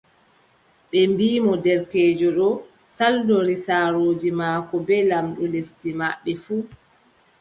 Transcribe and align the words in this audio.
Ɓe 0.89 0.99
mbii 1.11 1.37
mo: 1.45 1.53
derkeejo 1.63 2.29
ɗo 2.37 2.47
saldori 2.97 3.55
saarooji 3.65 4.29
maako 4.39 4.75
bee 4.87 5.03
lamɗo 5.09 5.43
lesdi 5.53 5.89
maɓɓe 5.99 6.31
fuu, 6.43 6.61